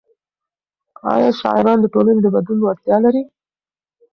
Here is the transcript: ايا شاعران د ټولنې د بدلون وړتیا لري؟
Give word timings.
ايا 1.13 1.29
شاعران 1.39 1.77
د 1.81 1.85
ټولنې 1.93 2.19
د 2.23 2.27
بدلون 2.35 2.59
وړتیا 2.63 2.97
لري؟ 3.05 3.23